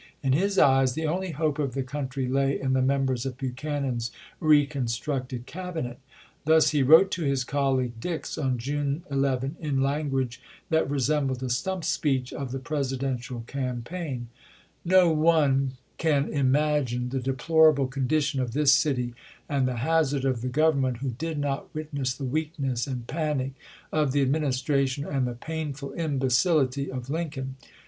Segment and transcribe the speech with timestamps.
[0.23, 4.09] In his eyes the only hope of the country lay in the members of Buchanan's
[4.39, 5.99] reconstructed Cabinet.
[6.43, 6.83] Thus he 1861.
[6.89, 10.41] wrote to his colleague Dix, on June 11, in language
[10.71, 14.29] that resembled a stump speech of the Presidential campaign:
[14.83, 19.13] No one can imagine the deplorable condition of this city
[19.47, 23.51] and the hazard of the Government, who did not wit ness the weakness and panic
[23.91, 27.55] of the Administration, and the painful imbeciUty of Lincoln.